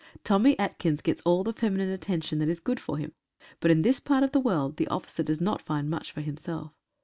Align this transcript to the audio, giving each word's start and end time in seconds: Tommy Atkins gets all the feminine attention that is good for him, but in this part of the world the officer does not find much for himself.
Tommy 0.23 0.57
Atkins 0.57 1.03
gets 1.03 1.21
all 1.25 1.43
the 1.43 1.53
feminine 1.53 1.89
attention 1.91 2.39
that 2.39 2.49
is 2.49 2.59
good 2.59 2.79
for 2.79 2.97
him, 2.97 3.11
but 3.59 3.69
in 3.69 3.83
this 3.83 3.99
part 3.99 4.23
of 4.23 4.31
the 4.31 4.39
world 4.39 4.77
the 4.77 4.87
officer 4.87 5.21
does 5.21 5.39
not 5.39 5.61
find 5.61 5.91
much 5.91 6.11
for 6.11 6.21
himself. 6.21 6.73